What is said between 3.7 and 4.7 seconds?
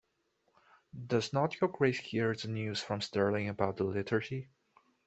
the liturgy?